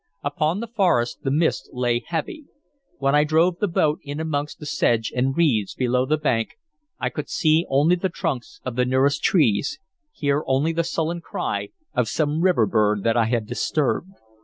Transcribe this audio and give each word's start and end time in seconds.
Upon 0.23 0.61
the 0.61 0.67
forest 0.67 1.19
the 1.21 1.29
mist 1.29 1.69
lay 1.73 2.03
heavy. 2.03 2.45
When 2.97 3.13
I 3.13 3.23
drove 3.23 3.59
the 3.59 3.67
boat 3.67 3.99
in 4.01 4.19
amongst 4.19 4.57
the 4.57 4.65
sedge 4.65 5.13
and 5.15 5.37
reeds 5.37 5.75
below 5.75 6.07
the 6.07 6.17
bank, 6.17 6.57
I 6.99 7.09
could 7.09 7.29
see 7.29 7.67
only 7.69 7.95
the 7.95 8.09
trunks 8.09 8.61
of 8.65 8.75
the 8.75 8.85
nearest 8.85 9.21
trees, 9.23 9.77
hear 10.11 10.43
only 10.47 10.73
the 10.73 10.83
sullen 10.83 11.21
cry 11.21 11.69
of 11.93 12.09
some 12.09 12.41
river 12.41 12.65
bird 12.65 13.03
that 13.03 13.15
I 13.15 13.25
had 13.25 13.45
disturbed. 13.45 14.09